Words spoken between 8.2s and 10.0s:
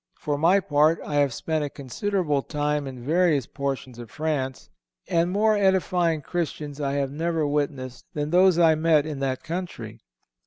those I met in that country.